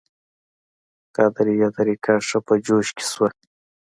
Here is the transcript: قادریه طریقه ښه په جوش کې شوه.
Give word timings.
قادریه 1.15 1.69
طریقه 1.77 2.13
ښه 2.27 2.39
په 2.47 2.53
جوش 2.65 2.87
کې 2.95 3.05
شوه. 3.11 3.29